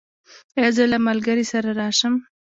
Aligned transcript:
ایا 0.57 0.69
زه 0.75 0.83
له 0.91 0.97
ملګري 1.07 1.45
سره 1.51 1.69
راشم؟ 1.79 2.15